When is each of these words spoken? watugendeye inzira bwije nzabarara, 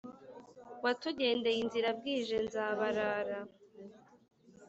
watugendeye 0.83 1.57
inzira 1.63 1.89
bwije 1.97 2.37
nzabarara, 2.45 3.39